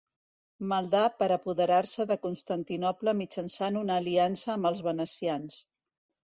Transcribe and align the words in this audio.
Maldà 0.69 1.01
per 1.19 1.27
apoderar-se 1.35 2.07
de 2.13 2.17
Constantinoble 2.25 3.15
mitjançant 3.21 3.79
una 3.85 4.01
aliança 4.03 4.53
amb 4.57 4.73
els 4.75 4.85
venecians. 4.91 5.63